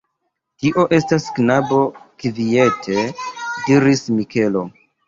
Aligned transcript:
Tio 0.63 0.85
estas 0.97 1.27
knabo, 1.35 1.83
kviete 2.25 2.99
diris 3.21 4.05
Mikelo. 4.19 4.69